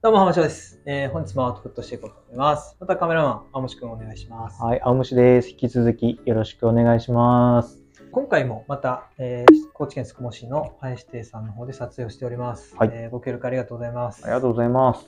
[0.00, 0.80] どうも、浜翔です。
[0.86, 2.76] えー本日もアウトプットしていこうと思います。
[2.78, 4.62] またカメラマン、青虫くんお願いします。
[4.62, 5.50] はい、青虫です。
[5.50, 7.82] 引き続きよろしくお願いします。
[8.12, 12.76] 今回もまた、えー高知県宿毛市の林亭さんの方で撮影をしております。
[12.76, 14.22] はいえーご協力ありがとうございます。
[14.24, 15.04] ありがとうございます。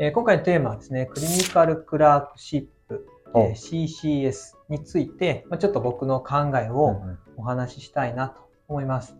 [0.00, 3.06] えー今回のテーマはですね、クリニカルクラークシップ、
[3.36, 7.00] えーお CCS について、まあ、ちょっと僕の考えうんを
[7.36, 9.16] お話ししたいなと思います。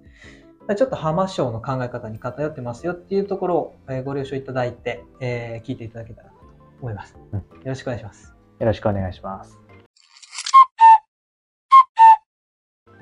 [0.77, 6.39] ちょっと浜省の考え方に偏ってますよっていうところをえーご了承いただいて、えー聞いていただけたらなと
[6.81, 7.15] 思います。
[7.33, 8.35] うんよろしくお願いします。
[8.61, 9.59] よろしくお願いします。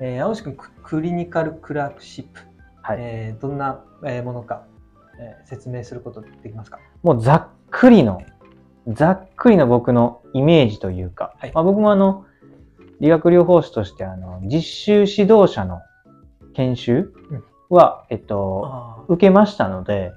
[0.01, 2.41] えー、青石君、ククリニカルクラークシップ、
[2.81, 2.97] はい。
[2.99, 4.65] えーどんなえーものか、
[5.17, 6.79] えー説明することできますか？
[7.01, 8.21] もうざっくりの、
[8.89, 12.25] ざっくりの僕のイメージというか、はいまあ、僕もあの、
[12.99, 15.79] 理学療法士としてあの、実習指導者の
[16.55, 17.13] 研修
[17.73, 20.13] は、えっと、あ受けましたので、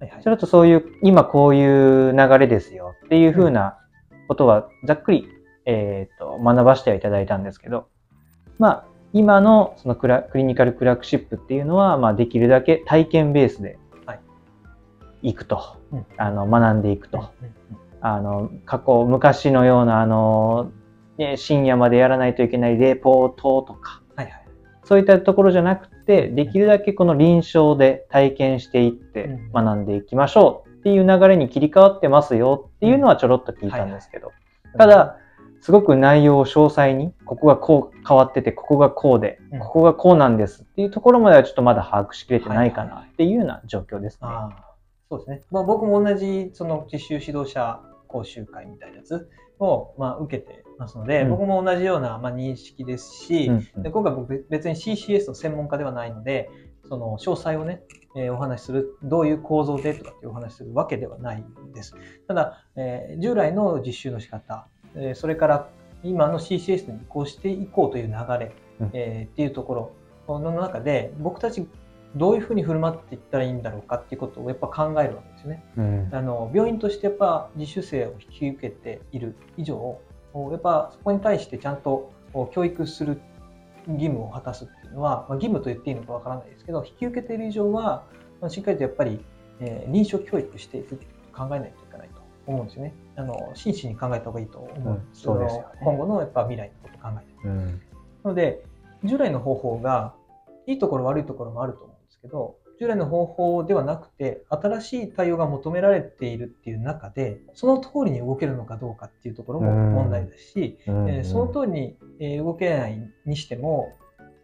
[0.00, 0.22] はいはい。
[0.22, 3.78] それとそういう、今こういう流れですよっていうふうな
[4.28, 5.28] ことは、ざっくり、
[5.64, 7.88] えっと、学ばせてはいただいたんですけど、
[8.58, 14.20] まあ、今のそのクラクリニカルクラークシップっていうのは、まあ、できるだけ体験ベースではい。
[15.22, 16.06] 行くと、うん。
[16.16, 17.30] あの、学んでいくと。
[18.00, 20.70] あの、過去、昔のような、あの、
[21.18, 24.05] ね、深夜までやらないといけないレポートとか、はいはい。
[24.86, 29.52] そういったところじゃなくて、できるだけこの臨床で体験していってうん。
[29.52, 34.32] 学んでいきましょうっていう流れに切り替わってますよっていうのはちょろっと聞いたんですけど、
[34.78, 35.16] ただ、
[35.60, 44.28] すごく内容を詳細に、ここがこう変わってて、ここがこうでうん、ここがこうなんですっていうところまではちょっとまだ把握しきれてないかないっていうような状況ですね。
[45.10, 45.42] そうですね。
[45.50, 51.30] まあ、僕も同じその実習指導者講習会みたいなやつを、まあ、受けてますので、うん。
[51.30, 56.50] 僕も同じような、まあ、認識ですし、で今回僕別に CCS の専門家ではないので、
[56.88, 57.82] その詳細をね、
[58.16, 61.94] えーお話しする、どういう構造でとかっていうお話しするわけではないんです。
[62.28, 65.68] ただ、えー従来の実習の仕方、えーそれから
[66.02, 68.90] 今の CCS に移行していこうという流れ、うん。
[68.92, 69.92] えーっていうとこ
[70.28, 71.66] ろの中で、僕たち
[72.16, 75.64] どういうふうに振る舞っていったらいいんだろうかっていうことをやっぱ考えるわけですよね。
[75.76, 76.08] うん。
[76.12, 80.00] あの病院としてやっぱ実習生を引き受けている以上
[80.34, 82.10] やっぱそこに対してちゃんと
[82.52, 83.20] 教育する
[83.88, 88.04] 義務を果たすっていうのは、まあ、義務と言っていいのかわからないですけど引き受けている以上は
[88.40, 89.20] まあしっかりとやっぱり、
[89.60, 90.96] えー臨床教育していく
[91.32, 92.94] 考えないといけないと思うんですよね。
[93.16, 95.64] あの真摯に考えた方がいいと思うんです,、うんね。
[95.80, 97.48] 今後のやっぱ未来のことを考えて。
[97.48, 97.66] うん。
[97.66, 98.64] なので、
[99.04, 100.14] 従来の方法が、
[100.66, 101.95] いいところ悪いところもあると思
[102.26, 111.08] けど、従来の方法ではなくて、新しい対応が求められているっていう中で、その通りに動けるのかどうかっていうところも問題ですし、うん。
[111.08, 113.88] えーその通りにえー動けないにしても、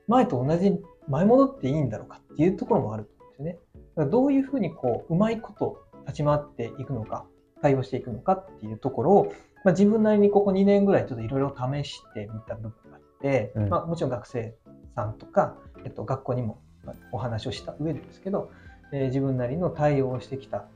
[0.09, 3.59] 前と同じ、前戻っていいんだろうかっていうところもあると思うんですよね。
[3.97, 7.27] だからどういうふうにこう、うまいこと立ち回っていくのか、
[7.61, 9.33] 対応していくのかっていうところを、
[9.65, 13.69] まあ、自分なりにここ2年ぐらいちょっといろいろ試してみた部分があって、うん。
[13.69, 14.57] まあ、もちろん学生
[14.97, 16.72] さんとか、えっと、学校にもまあ
[17.13, 18.51] お話をした上でですけど、
[18.93, 20.67] えー自分なりの対応をしてきた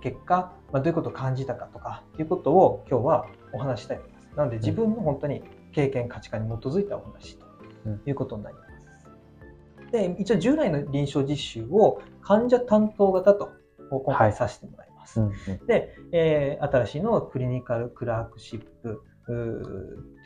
[0.00, 4.28] 結果、まあ、どういうことを感じたかとかっていうことを今日はお話ししたいと思います。
[4.36, 5.42] なので自分の本当に
[5.72, 7.46] 経験価値観に基づいたお話と
[8.06, 8.68] いうことになります。
[9.92, 13.50] で一応従来の臨床実習を患者担当型と
[13.90, 15.20] 今回させてもらいます。
[15.20, 19.32] うんうんで、えー新しいのはクリニカルクラークシップと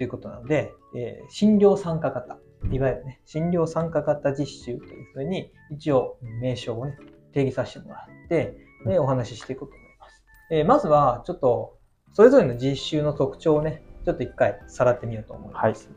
[0.03, 2.39] いうことなので、えー診療参加型、
[2.71, 6.97] いわゆるね、診療参加型実習というふうに一応名称をね、
[7.33, 8.57] 定義させてもらって、
[8.87, 10.25] で、お話ししていこうと思います。
[10.51, 11.77] えーまずは、ちょっと、
[12.13, 15.89] それぞれの実習の特徴をね、ちょっと一回さらってみようと思います。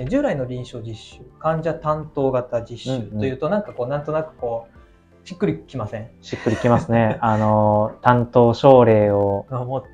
[0.00, 6.10] えー従来の臨床実習、患者担当型実習というと、なんかこう、なんとなくこう、しっくりきません？
[6.20, 7.18] しっくりきますね。
[7.22, 9.46] あの、担当症例を。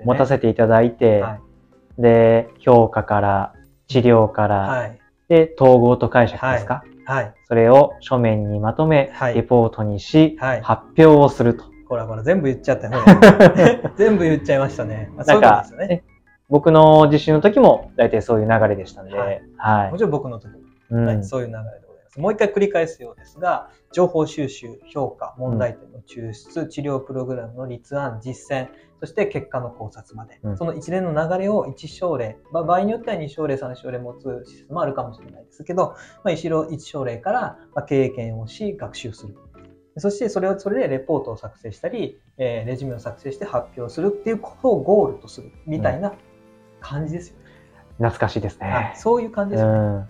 [0.04, 1.38] 持たせていただいて、は
[1.98, 2.02] い。
[2.02, 3.54] で、評価から、
[3.88, 4.98] 治療から、はい。
[5.28, 7.34] で、統合と解釈ですか、はい。
[7.46, 11.64] それを書面にまとめ、はいレポートにし、はい発表をすると。
[11.88, 13.02] ほらほら、全部言っちゃったよ。
[13.96, 15.10] 全部言っちゃいましたね。
[15.14, 15.88] まあそうですよね。
[15.88, 16.04] ね、
[16.48, 19.26] 僕の実習の時も大体そういう流れでしたんで、は
[19.56, 19.90] はいい。
[19.92, 20.58] もちろん僕の時も、
[20.90, 22.20] うんはいそういう流れでございます。
[22.20, 28.68] もう一回繰り返すようですが、情報収集、評価、問題点の抽出、治療プログラムの立案、実践、
[29.00, 39.36] そして結果の考察まで、うんその一連の流れを1症例、まあ、場合によっては2症例、3症例持つ施設もあるかもしれないですけど、まあ、1, 症1症例からまあ経験をし、学習する。
[39.96, 46.12] そしてそれをそれでレポートを作成したり、えーレジュメを作成して発表するっていうことをゴールとするみたいな
[46.80, 47.44] 感じですよね。
[47.96, 48.92] 懐かしいですはいね。
[48.96, 49.78] そういう感じですよね。
[49.78, 50.08] うん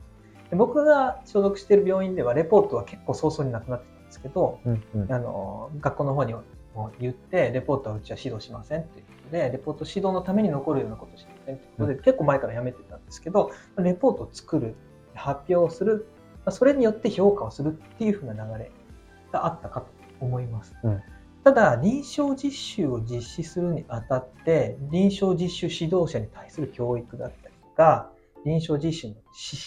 [0.50, 6.34] で僕が所属している病院ではレポートは結構早々になくなってたんですけど、うんうんあの学校の方に
[6.78, 14.75] おを言って、レポートはうちは指導しませんっていうことで、レポート指導のために残るようなことをしませんっていうことで、結構前からやめてたんですけど、レポートを作る、
[15.14, 16.08] 発表をする、
[16.44, 18.70] まあそれによって評価をするっていうふうな流れ
[19.32, 19.86] があったかと
[20.20, 20.75] 思います。
[20.82, 21.02] うん
[21.44, 28.10] ただ、臨床実習を実施するにあたって、臨床実習指導者に対する教育だったりとか、
[28.44, 29.14] 臨床実習の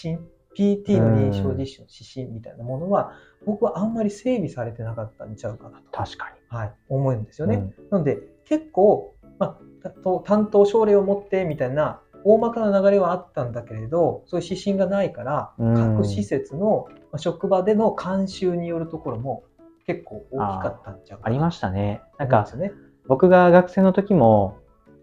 [0.05, 3.13] 指針、PT の臨床実習の指針みたいなものは、
[3.45, 7.57] 僕はあんまり整備されてなかったんちゃうかなと、確かはい、思うんですよに。
[7.57, 7.74] ね。
[7.89, 19.44] なので、結構、まあ、と担当症例を持ってみたいな、大まかな流れはあったんだけれど、そういう指針がないから、うん各施設のまあ職場での監修によるところも
[19.88, 22.01] 結構大きかったんちゃうかありましたね。
[22.18, 22.71] なんかね。
[23.07, 24.59] 僕が学生の時も、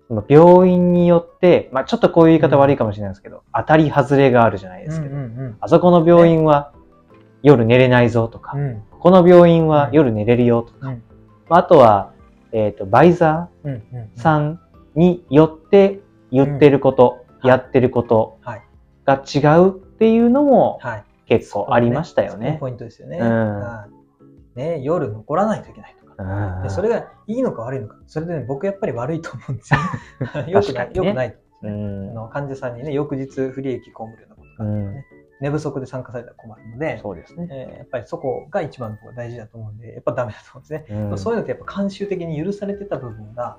[0.08, 6.72] その病院によって、まあちょっとこういう言い方悪いかもしれないですけど、当たり外れがあるじゃないですけど、うんあそこの病院は
[7.42, 8.60] 夜寝れないぞとか、うん。
[8.62, 11.02] うんこの病院は夜寝れるよとか、うん。
[11.48, 12.12] まああとは、
[12.50, 14.60] えっ、と、バイザうんうんーさん
[14.96, 16.00] によって
[16.32, 17.48] 言ってること、うん。
[17.48, 18.62] やってることはい。
[19.06, 21.04] が違うっていうのもはい。
[21.26, 22.56] 結構ありましたよそこね。
[22.58, 23.18] ポイントですよね。
[23.18, 23.60] うん。
[23.60, 23.86] は
[24.56, 24.58] い。
[24.58, 25.94] ね夜残らないといけない
[26.62, 27.96] でそれがいいのか悪いのか。
[28.06, 29.80] それで、ね、僕やっぱり悪いと思うんですよ
[30.46, 30.52] ね。
[30.52, 30.88] よくない。
[30.88, 31.36] ねよくない。
[31.62, 35.06] うんあの患者さんにね、翌日不利益被るようなことがあったらね、
[35.40, 37.48] 寝不足で参加されたら困るので、そうですね。
[37.50, 41.10] えーやっぱりそこが一番大事だと思うんで、やっぱダメだと思うんですね。
[41.10, 43.58] うんそういうのってやっぱ慣習的に許されてた部分が、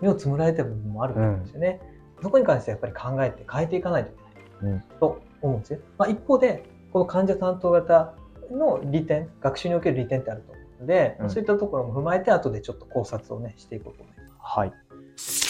[0.00, 1.80] 目をつむられてた部分もあると思うんですよね。
[2.22, 4.12] そこに関してはやっぱり考えて変えていかないとい
[4.60, 5.80] けない、うんと思うんですよ。
[5.98, 8.14] まあ、一方で、この患者担当型
[8.50, 14.34] の利点、学習における利点ってあるとので、うんそういったところも踏まえて、後でちょっと考察をね、していこうと思います。
[14.40, 14.72] はい。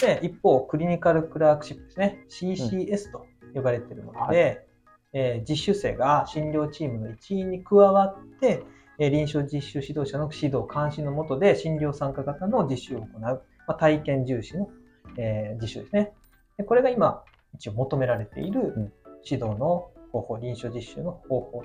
[0.01, 2.25] で、一方、クリニカルクラークシップですね。
[2.29, 4.65] CCS と呼ばれているもので、
[5.13, 8.63] えー実習生が診療チームの一員に加わって、
[8.99, 14.69] えー臨床実習指導者の指導、監視の下で診療参加型の実習を行う、まあ、体験重視の、
[15.17, 16.13] えー実習ですね
[16.57, 16.63] で。
[16.63, 17.23] これが今、
[17.55, 18.93] 一応求められているん
[19.23, 21.63] 指導の方法、臨床実習の方法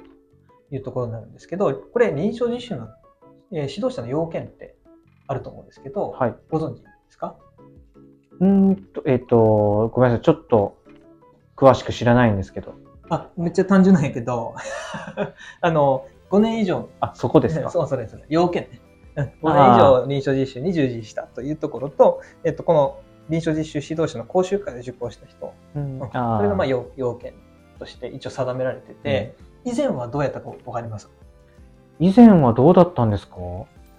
[0.71, 2.89] というところになるんですけど、これ臨床実習の、
[3.55, 4.77] えー指導者の要件って
[5.27, 6.35] あると思うんですけど、はい。
[6.51, 7.37] ご存知ですか？
[8.41, 10.25] うーんと、えっ、と、ごめんなさい。
[10.25, 10.77] ちょっと
[11.57, 12.75] 詳しく知らないんですけど。
[13.11, 14.55] あ、めっちゃ単純なんやけど、
[15.61, 17.71] あの、5年以上、あ、そこですか？
[17.71, 18.25] そう、それそれ。
[18.29, 18.81] 要件ね。
[19.17, 22.99] うん5年以あ上臨床実習に従事したというところと、えっと、この
[23.29, 27.33] 臨床実習指導者の講習会を受講した人、うんうんあーそれがまあ要要件
[27.79, 31.09] として一応定められてて、以前はどうやったかわかります
[32.01, 33.37] 以前はどうだったんですか？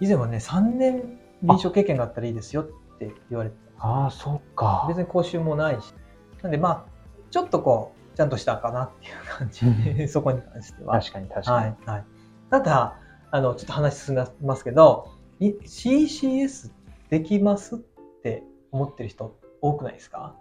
[0.00, 2.66] 以前はね、3年臨床経験があったらいいですよっ
[2.98, 4.84] て言われてたああ、そっか。
[4.88, 5.94] 別に講習もないし。
[6.42, 6.84] なんでまあ、
[7.30, 10.98] ちょっとこう、ちゃんとしたかなっていう感じ、そこに関しては。
[11.00, 11.56] 確かに確かに。
[11.56, 12.04] はい、はい。
[12.50, 12.96] ただ、
[13.30, 15.08] あの、ちょっと話進みますけど、
[15.40, 16.70] い CCS
[17.10, 17.78] できますっ
[18.22, 20.34] て思ってる人多くないですか？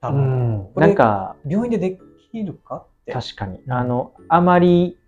[0.00, 0.54] 多う分。
[0.58, 0.70] ん。
[0.74, 1.98] これなんか、病院でで
[2.30, 3.12] きるかって。
[3.12, 3.58] 確かに。
[3.60, 4.98] うんあの、あまり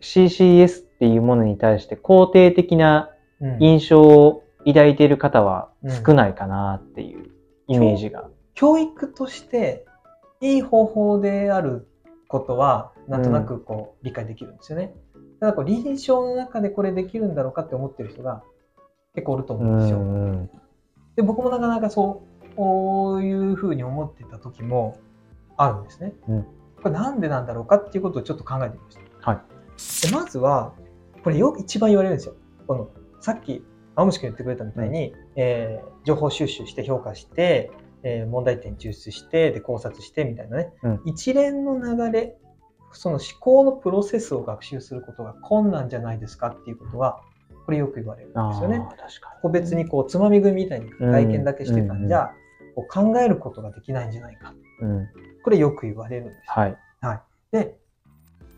[0.00, 3.10] CCS っていうものに対して肯定的な
[3.40, 5.68] うん印象を抱いている方は
[6.06, 7.32] 少ないかなっていう
[7.66, 8.28] イメージが。
[8.54, 9.84] 教育として
[10.40, 11.88] いい方法である
[12.28, 14.94] ことは、なんとなくこう、理解できるんですよね。
[15.40, 18.44] ただこう、臨床の中でこれできるんだろうかって思ってる人が
[19.16, 19.98] 結構おるとう思うんですよ。
[19.98, 20.50] ん。
[21.16, 25.00] で、僕もなかなかそう、こういうふうに思ってた時も
[25.56, 26.12] あるんですね。
[26.28, 26.46] うん
[26.80, 29.30] これなんでなんだろうかっていうことをちょっと考えてみました。
[29.30, 30.10] はい。
[30.10, 30.74] でまずは、
[31.22, 32.34] これよく一番言われるんですよ。
[32.66, 33.64] この、さっき、
[33.94, 37.70] 青虫君言ってくれたみたいに、えー情報収集して評価して、
[38.02, 42.36] えー問題点抽出して、で考察してみたいなね、うん一連の流れ、
[42.92, 47.22] その思考のプロセスを学習することが困難じゃないですかっていうことは、
[47.64, 48.78] これよく言われるんですよね。
[48.78, 52.32] 確か個別にこうつまみ食いみたいに体験だけしてたんじゃ、
[52.74, 54.52] こう考えることができないんじゃないか。
[54.80, 54.88] に。
[54.88, 55.08] うん。
[55.44, 56.42] これよく言われるんですよ。
[57.00, 57.20] はい。
[57.52, 57.76] で、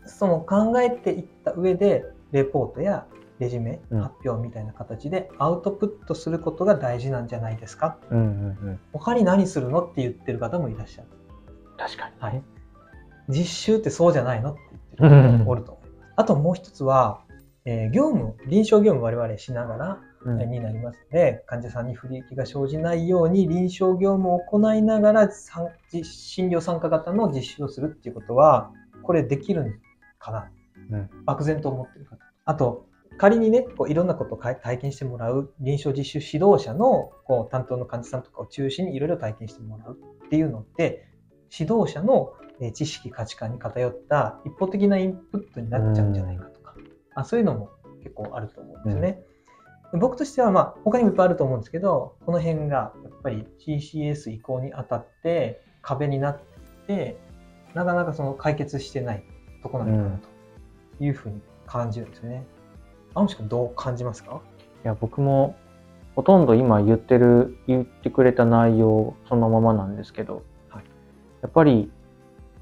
[0.05, 3.05] その考えていった上で、レポートや
[3.39, 7.97] レジュメ、うん発表みたいな形でアウトプットすることが大事なんじゃないですか。
[8.09, 8.79] うんうんうん。
[8.93, 11.07] 他に何するのって言ってる方もいらっしゃる。
[11.77, 12.13] 確かに。
[12.19, 12.43] はい。
[13.27, 14.61] 実習ってそうじゃないのって
[14.99, 16.13] 言ってる方もおると思います。
[16.15, 17.21] あともう一つは、
[17.65, 28.71] えー業務、臨床業務我々しながら、うんになりますので、患者さんに不利益が生じないように臨床業務を行いながら診療参加型の実習をするっていうことは、
[29.03, 29.79] これできるん
[30.17, 30.49] かな、
[30.91, 31.09] うん。
[31.25, 32.17] 漠然と思ってる方。
[32.45, 32.87] あと、
[33.17, 39.97] 仮にね、こういろんなことを体験してもらう臨床実習指導者のこう担当の患者さんとかを中心にいろいろ体験してもらう。
[40.25, 41.07] っていうのって、
[41.57, 46.75] 指導者のえー知識価値観に偏った一方的なインプットになっちゃうんじゃないかとか、
[47.15, 47.69] あそういうのも
[48.03, 49.21] 結構あると思うんですよね。
[49.93, 56.43] 僕としては、まあ、他にもいっぱいあると思うんですけど、この辺がやっぱり CCS 移行にあたって壁になって
[56.87, 57.17] て、
[57.73, 59.23] なかなかその解決してない
[59.61, 60.27] とこなのかなと
[60.99, 62.45] いうふうに感じるんですよね。
[63.13, 64.41] 青虫君どう感じますか？
[64.83, 65.55] いや、僕も
[66.15, 70.83] ほとんど今言ってる、言ってくれた内容そのままなんですけど、はい
[71.41, 71.91] やっぱり、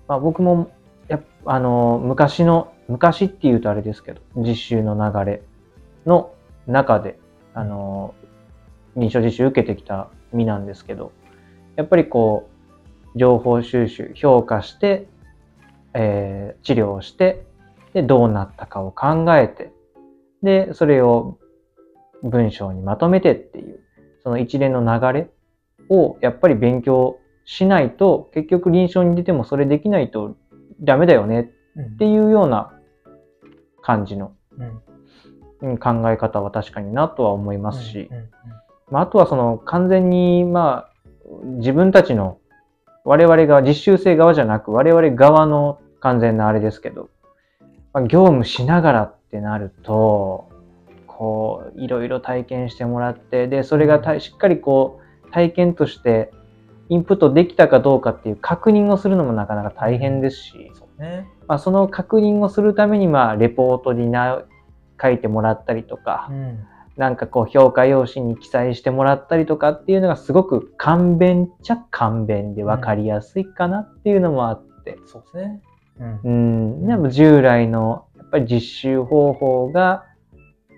[0.07, 0.71] まあ、僕も
[1.07, 5.43] やっあの昔の、昔っていうとあれですけど、実習の流れ
[6.05, 6.33] の
[6.67, 7.19] 中で、
[7.53, 8.13] あの、
[8.95, 11.11] 臨床実習受けてきた身なんですけど、
[11.75, 12.49] やっぱりこ
[13.15, 15.07] う、情報収集、評価して、
[15.93, 17.45] えー治療をして、
[17.93, 19.71] で、どうなったかを考えて、
[20.41, 21.37] で、それを
[22.23, 23.79] 文章にまとめてっていう、
[24.23, 25.29] その一連の流れ
[25.89, 30.35] をやっぱり勉強しないと、結局臨床に出てもそれできないと
[30.81, 32.71] ダメだよねうんっていうような
[33.81, 34.33] 感じの
[35.79, 38.09] 考え方は確かになとは思いますし、
[38.89, 40.93] まあ、あとはその完全にまあ
[41.57, 42.37] 自分たちの
[43.05, 47.09] 我々が実習生側じゃなく我々側の完全なあれですけど、
[47.93, 50.49] まあ、業務しながらってなると
[51.07, 56.31] こういろいろ体験してもらってでそれがたしっかりこう体験として
[56.89, 61.27] インプットできたかどうかっていう確認をするのもなかなか大変ですし、そうね。
[61.47, 64.43] まあ、その確認をするためにまあレポートにな
[65.01, 75.61] 書いてもらったりとか、うんなんかこう評価用紙に記載してもらったりとかっていうのがすごく簡便っちゃ簡便で分かりやすいかなっていうのもあって、そうですね。
[75.99, 76.19] うん。
[76.23, 76.29] う
[76.83, 80.05] ん、でも従来のやっぱり実習方法が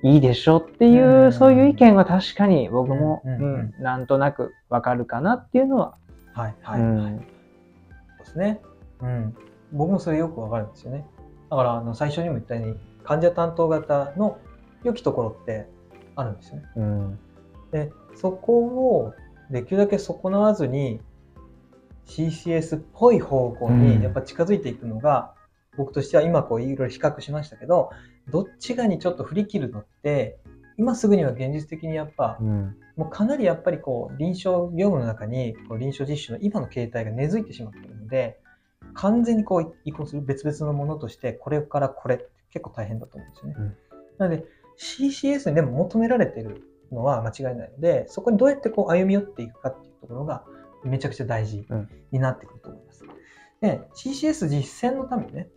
[0.04, 1.34] いいでしょっていう、うん。
[1.34, 3.74] そういう意見は確かに僕も、うん。
[3.80, 5.96] なんとなく分かるかなっていうのは、
[6.34, 7.18] はいはい、うん。
[8.18, 8.62] そうですね。
[9.02, 9.36] うん。
[9.72, 11.06] 僕もそれよくわかるんですよね。
[11.50, 14.38] だから、あの、最初にも言ったように、患者担当型の
[14.84, 15.68] 良きところって
[16.16, 16.64] あるんですよね。
[16.76, 17.20] うん。
[17.72, 19.14] で、そこを
[19.50, 21.02] できるだけ損なわずに
[22.06, 23.98] CCS っぽい方向うん。
[23.98, 25.34] にやっぱ近づいていくのが、
[25.78, 27.90] 僕としては今こういろいろ比較しましたけど、
[28.30, 30.38] どっちかにちょっと振り切るのって、
[30.78, 32.76] 今すぐには現実的にやっぱ、うん。
[32.96, 38.40] もうかなりやっぱりこう臨床業務の中にこう臨床実習の今の形態が根付いてしまっているので、
[38.94, 43.56] 完全にこう移行する別々のものとして、これからこれって結構大変だと思うんですよね。
[43.58, 43.76] うん。
[44.18, 44.46] なので
[44.80, 50.44] CCS にでも求められているのは間違いないので、そこにどうやってこう歩み寄っていくかっていうところが
[50.86, 53.04] めちゃくちゃ大事うんになってくると思います。
[53.62, 55.50] で、CCS 実践のためにね、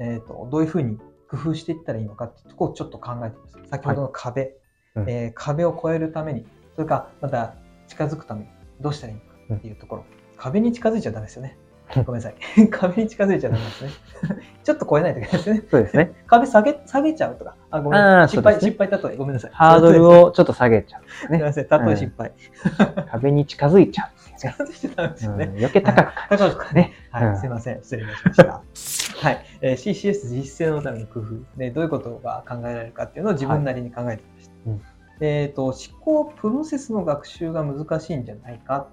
[0.00, 0.98] えーと、どういうふうに
[1.28, 3.58] 工夫していったらいいのかっていうところをちょっと考えてます。
[3.70, 4.54] 先ほどの壁、
[4.94, 7.54] うんえー壁を越えるために、それからまた
[7.88, 8.48] 近づくために
[8.80, 10.04] どうしたらいいのかっていうところ。
[10.36, 11.56] 壁に近づいちゃダメですよね。
[12.04, 12.34] ごめんなさい。
[12.70, 13.90] 壁に近づいちゃダメですね。
[14.64, 15.62] ちょっと超えないといけないですね。
[15.70, 16.12] そうですね。
[16.26, 17.56] 壁下げ、下げちゃうとか。
[17.70, 18.36] あ、ごめんあなさい。
[18.36, 19.16] 失敗、ね失敗例え。
[19.16, 19.50] ごめんなさい。
[19.52, 21.02] ハードルをちょっと下げちゃう。
[21.08, 21.68] すみません。
[21.68, 22.32] 例え失敗。
[23.10, 24.10] 壁に近づいちゃ
[24.52, 25.32] 近づいちゃダメですう。
[25.32, 25.54] うんよね。
[25.58, 26.92] 余計高く高くね。
[27.10, 27.82] はい、うんすいません。
[27.82, 29.22] 失礼いたしました。
[29.28, 29.44] はい。
[29.62, 31.34] えー CCS 実践のための工夫。
[31.56, 34.52] ね、どういうことが考えられるかっていうのを自分なりに考えてみました。
[34.66, 34.82] うん
[35.20, 38.86] えっ、と、思考プロセスの学習が難しいんじゃないかっ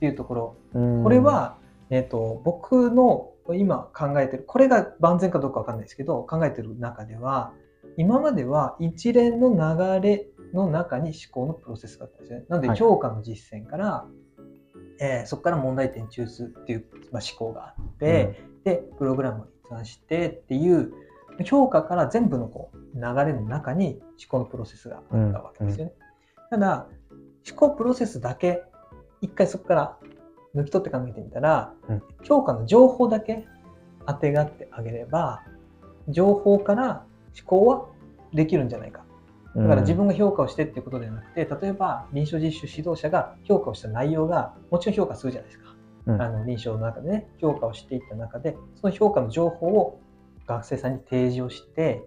[0.00, 0.56] ていうところ。
[0.74, 1.56] うんこれ、は、
[1.90, 7.52] えっ、と、僕の今考えてる、これが万全かどうかわかんないですけど、考えてる中では、
[7.96, 12.44] 今までは一連の流れの中に思考のプロセスがあったんですね。
[12.48, 14.06] なので、はい評価の実践から、
[15.00, 20.92] えーそこから問題点抽出っていう、まあ、思考があって、で、プログラムを立案してっていう、
[21.44, 25.92] 評価から全部のこう流れの中に思考のプロセスがあったわけですよね。
[26.50, 26.86] ただ、
[27.48, 28.64] 思考プロセスだけ、
[29.20, 29.96] 一回そこから
[30.54, 33.46] 抜き取って考えてみたら、うん評価の情報だけ
[34.06, 35.42] 当てがってあげれば、
[36.08, 37.04] 情報から
[37.38, 37.86] 思考は
[38.32, 39.04] できるんじゃないか。
[39.62, 45.74] だから自分が評価をしてっていうことではなくて、例えば臨床実習指導者が評価をした内容が、もちろん評価するじゃないですか。
[46.06, 50.00] うんあの臨床の中でね、評価をしていった中で、その評価の情報を
[50.46, 52.02] 学生さんに提示をして、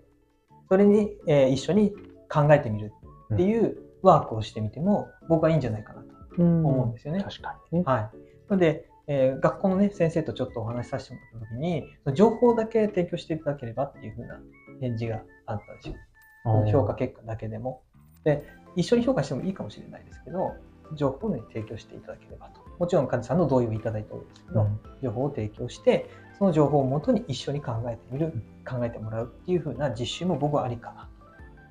[0.70, 1.92] それに、えー一緒に
[2.30, 2.94] 考えてみる
[3.34, 7.22] っていうワークをしてみても、僕はいいんじゃないかなとうん思うんですよね。
[7.22, 7.84] 確かにね。
[7.86, 8.52] はい。
[8.52, 11.84] ので、えー学校のね、先生とちょっとお話しさせてもらったときに、
[12.16, 14.40] 情報だけ提供していただければっていうふうな
[14.80, 15.96] 返事があったんですよ。
[16.44, 17.82] 評価結果だけでも。
[18.24, 18.44] で、
[18.76, 20.54] 一緒に評価してもいいかもしれないですけど、
[20.96, 22.62] 情報を、ね、提供していただければと。
[22.80, 28.34] もちろん患者さんの同意をいただいておるんですけど、うん情報を提供して、その情報をもとに一緒に考えてみる、
[28.68, 31.10] 考えてもらうっていうふうな実習も僕はありかな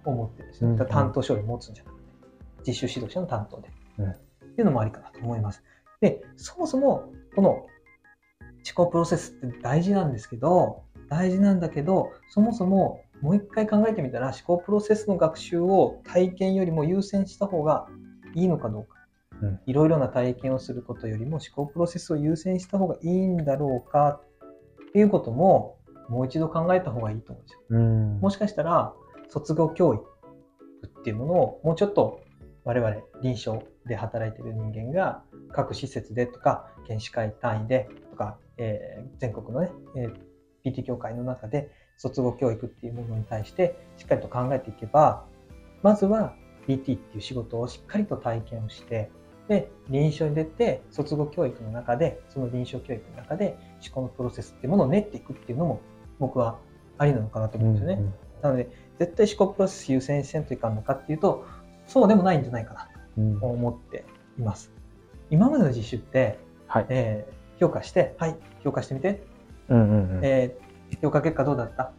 [0.04, 0.70] と思ってるんですね。
[0.70, 2.02] うん担当書類持つんじゃなくて、
[2.66, 3.68] 実習指導者の担当で。
[3.98, 4.14] うん
[4.50, 5.62] っていうのもありかなと思います。
[6.00, 7.66] で、そもそもこの思
[8.74, 17.86] 考プロセスって大事なんですけど、大事なんだけど、そもそももう一回考えてみたら思考プロセスの学習を体験よりも優先した方が
[18.34, 18.94] いいのかどうか、
[19.42, 24.20] うんいろいろな体験をすることよりも思考プロセスを優先した方がいいんだろうか
[24.88, 25.78] っていうことも
[26.10, 27.60] もう一度考えた方がいいと思うんですよ。
[27.70, 28.20] うん。
[28.20, 28.92] もしかしたら
[29.28, 30.04] 卒業教育
[31.00, 32.20] っていうものをもうちょっと
[32.64, 35.22] 我々臨床で働いている人間が
[35.52, 40.30] 各施設でとか研修会単位でとか、えー全国のね、えー
[40.62, 45.24] PT 協会の中で卒業教育っていうものに対してしっかりと考えていけば
[45.82, 46.34] まずは
[46.66, 49.10] PT っていう仕事をしっかりと体験をして
[49.48, 55.80] で臨床に出て卒業教育の中でその臨床教育の中で思考のプロセスっていうものを練っていくっていうのも
[56.18, 56.58] 僕は
[56.98, 58.02] ありなのかなと思うんですよね。
[58.42, 61.46] なので、絶対思考プロセス優先せんといかんのかっていうと、
[61.86, 62.88] そうでもないんじゃないかな
[63.18, 64.04] うんと思って
[64.38, 64.70] います。
[65.30, 66.86] 今までの実習って、はい。
[66.88, 69.22] えー評価して、はい、評価してみて、
[69.68, 70.24] うんうんうん。
[70.24, 70.69] えー
[71.02, 71.92] 評価結果どうだった、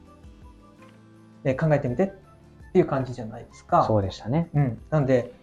[1.43, 3.83] えー考えてみてっていう感じじゃないですか。
[3.86, 4.50] そうでしたね。
[4.53, 4.81] うん。
[4.89, 5.33] なので、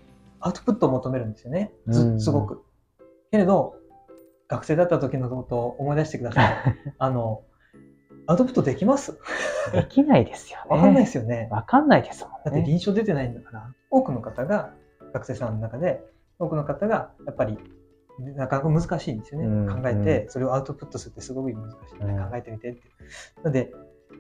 [0.41, 1.73] アウトプットを求めるんですよね。
[2.19, 2.63] すごく。
[3.31, 3.75] けれど、
[4.49, 6.55] 学生だった時のことを思い出してください。
[6.99, 7.43] あの、
[8.27, 9.19] アウトプットできます？
[9.73, 10.67] できないですよね。
[10.71, 11.49] わかんないですよね。
[11.51, 12.63] わかんないですもだってんね。
[12.67, 14.73] 臨床出てないんだから、多くの方が、
[15.13, 16.03] 学生さんの中で、
[16.39, 17.59] 多くの方が、やっぱり、
[18.19, 19.47] なかなか難しいんですよね。
[19.47, 22.81] うん考えて、それをアウトプットするってすごく難しい、うん考えてみてって。
[23.37, 23.73] なので、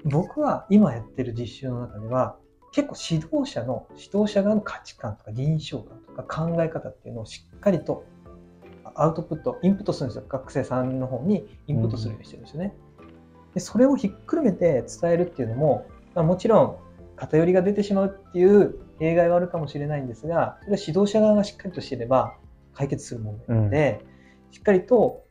[0.04, 2.36] 僕は今やってる実習の中では、
[2.72, 8.04] 結構指導者の、指導者側の価値観とか臨床観とか考え方っていうのをしっかりと
[8.94, 10.24] アウトプット、インプットするんですよ。
[10.28, 12.74] 学生さんの方にインプットするようにしてるんですよね。
[13.54, 16.76] でそれをひっくるめて伝えるっていうのも、まあ、もちろん
[17.16, 22.34] 偏りが出てしまうっていう弊害はあるかもしれないんですが、それは指導者側がしっかりとしていれば
[22.78, 24.04] 解決する問題なので、
[24.52, 25.24] しっかりと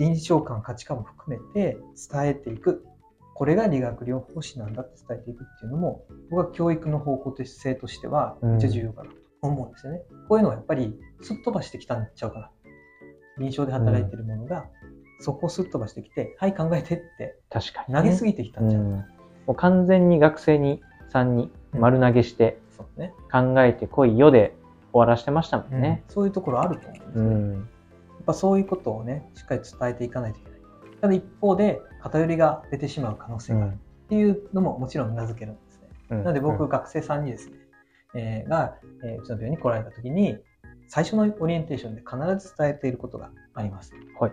[0.00, 1.78] 臨床感、価値観も含めて
[2.10, 2.84] 伝えていく。
[3.36, 10.02] これが理学療法士なんだって伝えていくっていうのも、僕は教育の方向性としてはめっちゃ重要かなと思うんですよね。
[10.28, 12.50] こういうのはやっぱりすっ飛ばしてきたんちゃうかな。
[13.38, 14.66] 臨床で働いてるものが、
[15.20, 18.96] そこをすっ飛ばしてきて、はい、考えてって確かに、投げすぎてきたんちゃうかな。
[18.96, 23.14] うんもう完全に学生に、さんに丸投げしてそうね。
[23.32, 24.54] 考えてこいよで
[24.92, 26.02] 終わらしてましたもんね。
[26.08, 27.24] そういうところあると思うんですよ。
[27.24, 27.62] やうん。
[27.62, 30.60] っぱそういうことをね、しっかり伝えていかないといけない。
[31.00, 35.88] ただ一方で、偏りが出てしまう可能性があるっていうのももちろん名付けるんですね。
[36.10, 37.56] うんなので僕、うん学生さんにですね、
[38.14, 40.38] えーが、えーうちの病院に来られた時に、
[40.88, 43.92] 最初のオリエンテーションで必ず伝えていることがあります。
[44.18, 44.32] はい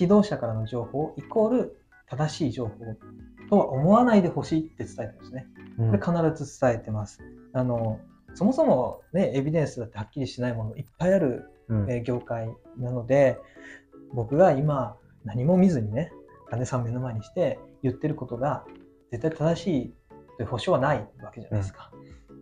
[0.00, 2.74] 指導者からの情報イコール正しい情報
[3.48, 5.46] とは思わないでほしいって伝えてるんですね。
[5.78, 7.20] うんこれ必ず伝えてます。
[7.54, 7.98] あの
[8.38, 13.36] そもそも、ね、エビデンスだってはっきりしないものいっぱいある、うんえー業界なので
[14.14, 16.12] 僕が今何も見ずにね
[16.48, 18.64] 患者さん目の前にして言ってることが
[19.10, 19.94] 絶対正しい
[20.36, 21.90] という保証はないわけじゃないですか。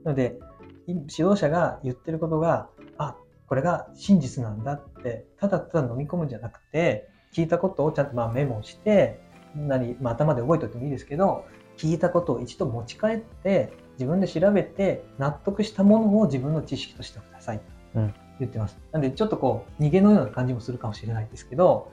[0.05, 0.39] なので
[0.87, 9.19] い指導者が言ってることがあこれが真実なんだってただただ飲み込むんじゃなくて聞いたことをちゃんとまあメモして
[9.55, 11.47] なり、まあ、頭で覚えておいてもいいですけど
[11.79, 17.61] 聞いたことを一度持ち帰って自分で調べて納得したものを自分の知識としてください、
[17.95, 18.15] うん。
[18.39, 18.79] 言ってます。
[18.93, 21.91] なんでちょっとこう逃げのような感じもするかもしれないですけど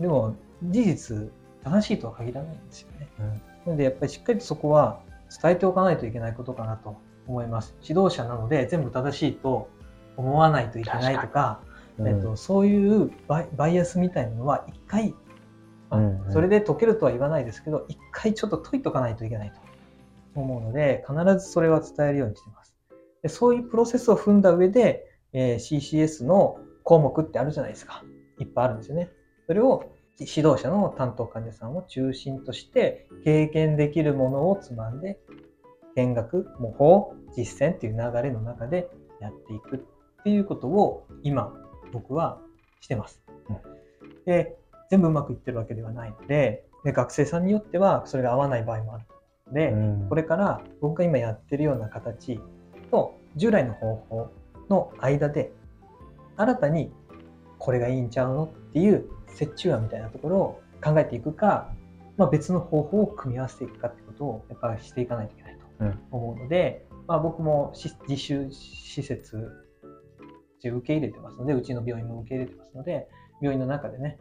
[0.00, 1.30] でも事実
[1.62, 3.28] 正しいとは限らないんですよね、うん。
[3.28, 3.38] な
[3.68, 5.00] のでやっぱりしっかりとそこは
[5.42, 7.74] 伝えておかないといけないことかなと思います。
[7.82, 9.68] 指導者なので全部正しいと
[10.16, 11.60] 思わないといけないとか
[11.98, 12.08] うん。
[12.08, 15.14] えっと、そういうバイバイアスみたいなのは一回、
[15.90, 19.60] まあそれで解けるとは言わないですけど一回ちょっと解いとかないといけないと
[20.40, 22.74] 思うので必ずそれは伝えるようにしてます。
[23.22, 28.04] でそういうプロセスを踏んだ上で、えー CCS の項目ってあるじゃないですか。
[28.38, 29.10] いっぱいあるんですよね。
[29.46, 35.18] それを指導者の担当患者さんを中心として経験できるものをつまんで
[35.96, 41.52] 見学模倣実践っていう流れの中でやっていくっていうことを今
[41.92, 42.40] 僕は
[42.80, 43.22] してます。
[43.48, 43.56] うん。
[44.24, 44.56] で
[44.90, 49.04] 全部うまくいってるわけではないのでで学生さんによってはそれが合わない場合もある。
[49.08, 49.13] の
[49.52, 50.08] で、うん。
[50.08, 52.40] これから僕が今やってるような形
[52.90, 54.30] と従来の方法
[54.68, 55.52] の間で
[56.36, 56.92] 新たに
[57.58, 59.08] これがいいんちゃうのっていう
[59.40, 61.72] 折衷案みたいなところを考えていくか、
[62.16, 69.50] まあ、別の方法を組み合わせていくかってことをやっぱりしていかないといけないとうん思うので、まあ、僕もし実習施設
[70.62, 73.08] で受け入れてますのでうちの病院も受け入れてますので
[73.40, 74.18] 病院の中でね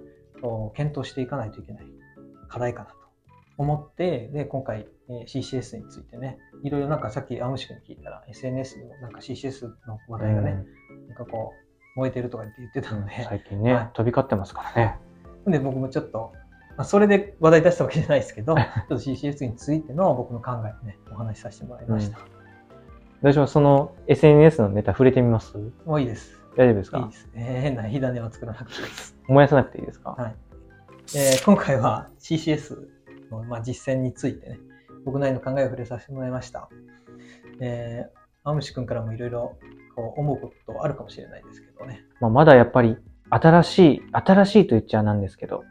[0.75, 1.85] 検討していかないといけない
[2.49, 2.95] 課題かなと
[3.57, 10.63] 思ってで今回えー CCS についてねいろいろなんかさっき青虫君に聞いたら SNS でもなんか CCS の話題がね、
[11.07, 11.51] なんかこ
[11.95, 14.97] う燃えてるとかって言ってたので、最近ね、はい飛び交ってますからね。
[15.45, 16.31] で僕もちょっと
[16.75, 22.17] まあ、それで話題出したわけじゃないですけど、ちょっと CCS についての僕の考えをね、お話しさせてもらいました。
[23.21, 25.55] 私もその SNS のネタ触れてみます？
[25.85, 26.41] もういいです。
[26.57, 26.97] 大丈夫ですか？
[26.97, 27.59] いいですね。
[27.61, 29.15] 変な火種は作らなくていいです。
[29.27, 30.09] 燃やさなくていいですか？
[30.17, 30.35] はい。
[31.15, 32.87] えー今回は CCS
[33.39, 34.59] の、まあ、実践についてね、
[35.05, 36.69] 僕なりの考えを触れさせてもらいました。
[37.59, 39.57] えー、青虫くんからもいろいろ
[39.95, 42.03] こう思うことあるかもしれないですけどね。
[42.19, 42.97] まあ、まだやっぱり
[43.29, 45.63] 新しい、新しいと言っちゃなんですけど、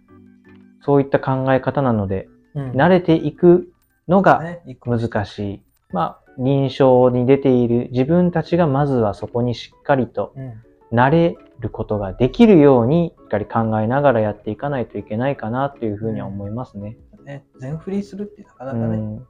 [0.84, 3.72] そういった考え方なので、うん慣れていく
[4.08, 4.42] のが
[4.84, 5.62] 難しい。
[5.90, 10.62] まあ、臨床に出ている自分たちがまずはそこにしっかりとうん。
[10.92, 16.98] 慣れることができるように、しっかり考えながらやっていかないといけないかなというふうには思いますね。
[17.24, 19.16] ね、全振りするってなかなうかね、ん。
[19.16, 19.26] うん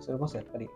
[0.00, 0.68] それこそやっぱり、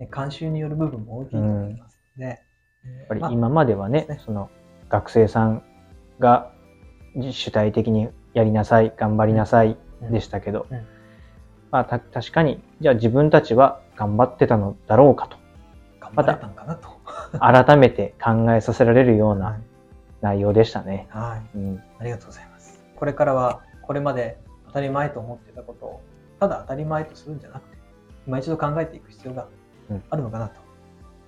[0.00, 2.38] ね、慣習による部分も大きいと思いますので、やっ
[2.84, 4.50] えーまあぱり今まではね、ねその
[4.88, 5.62] 学生さん
[6.18, 6.52] が
[7.14, 10.86] 主体的にやりなさい、頑張りなさいうんでしたけど、うん
[11.70, 15.36] まあた確かに、じゃあ自分たちは頑張ってたのだろうかと、
[16.00, 16.88] 頑張れたんかなと。
[17.40, 19.60] 改めて考えさせられるようはない
[20.20, 21.06] 内容でしたね。
[21.10, 21.58] はい。
[21.58, 21.82] うん。
[21.98, 22.82] ありがとうございます。
[22.96, 26.00] これからは、これまで当たり前と思ってたことを、
[26.40, 27.78] ただ当たり前とするんじゃなくて、
[28.26, 29.48] 今一度考えていく必要が
[29.90, 30.60] うんあるのかなと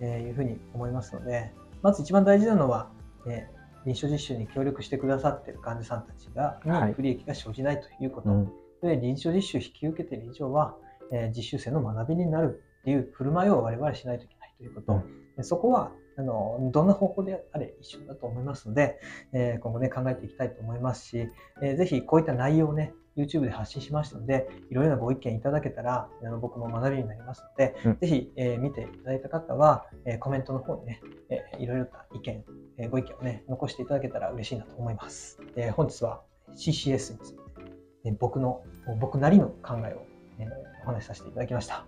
[0.00, 2.90] えーいうふうに思いますので、まず一番大事なのは、
[3.26, 6.60] えー臨床実習に協力してくださっている患者さんたちが、
[6.92, 8.28] 不利益が生じないということ。
[8.28, 8.44] うん。
[8.82, 10.76] で、臨床実習を引き受けている以上は、
[11.10, 14.92] えー実習生の学びになるっていう振る舞いを我々はしないといけないということ。
[14.92, 19.00] うんでそこはあのどんな方法であれ一緒だと思いますので、
[19.32, 21.28] えー今後ね考えていきたいと思いますし、
[21.62, 32.44] えーぜひこういった内容をね YouTube で発信しましたのでいろいろなご意見いただけたらあの僕も学びになりますので、うんぜひ、えー見ていただいた方は、えーコメントの方にね、えーいろいろな意見、
[32.78, 35.40] えーご意見をね残していただけたら嬉しいなと思います。
[35.56, 36.22] えー本日は
[36.56, 37.40] CCS について、
[38.04, 38.62] ね僕の
[39.00, 40.06] 僕なりの考えを、
[40.38, 40.48] えー
[40.82, 41.84] お話しさせていただきました。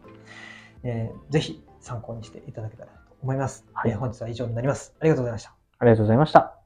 [0.83, 3.65] えーぜひ参考にしていただけたらと思います。
[3.73, 4.95] はいえー本日は以上になります。
[5.01, 5.55] ありがとうございました。
[5.79, 6.59] ありがとうございました。